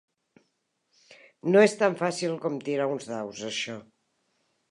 No 1.55 1.61
és 1.65 1.75
tan 1.83 1.99
fàcil 2.01 2.35
com 2.47 2.57
tirar 2.69 2.89
uns 2.95 3.07
daus, 3.13 3.45
això. 3.53 3.79